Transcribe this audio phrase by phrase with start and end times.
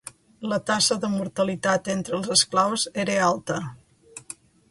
[0.51, 3.59] La tassa de mortalitat entre els esclaus era alta.